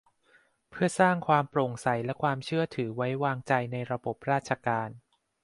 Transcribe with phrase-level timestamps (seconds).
[0.69, 4.89] เพื่อสร้างความโปร่งใสและความเชื่อถือไว้วางใจในระบบราชการ